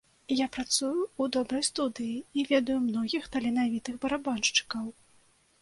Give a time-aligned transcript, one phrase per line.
[0.35, 4.85] Я працую ў добрай студыі, і ведаю многіх таленавітых барабаншчыкаў.